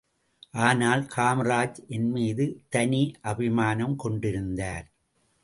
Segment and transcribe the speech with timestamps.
[0.59, 3.03] ஆனால் காமராஜ் என்மீது தனி
[3.21, 4.85] அபிமானம் கொண்டிருந்தார்.